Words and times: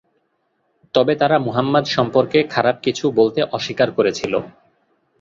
তবে 0.95 1.13
তারা 1.15 1.37
মুহাম্মাদ 1.39 1.85
সম্পর্কে 1.87 2.39
খারাপ 2.53 2.75
কিছু 2.83 3.05
বলতে 3.19 3.39
অস্বীকার 3.51 3.89
করেছিল। 3.91 4.33